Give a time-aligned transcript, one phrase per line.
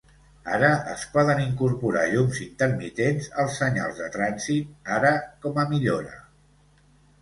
[0.59, 6.21] Ara es poden incorporar llums intermitents als senyals de trànsit ara com a millora.